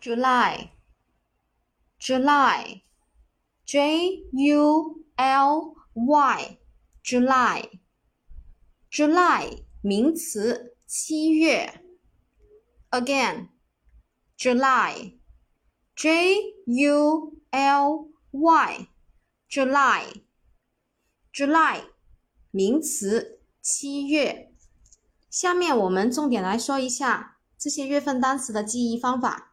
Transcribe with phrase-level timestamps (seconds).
[0.00, 0.70] july
[1.98, 2.82] july
[3.66, 4.22] july
[7.04, 7.68] july
[8.90, 11.82] july 名词七月
[12.90, 13.48] again
[14.38, 15.18] july
[15.94, 16.56] july
[19.50, 20.22] july
[21.30, 21.82] july
[22.50, 24.50] 名词七月
[25.28, 29.50] 下面我们重点来说一下这些月份单词的记忆方法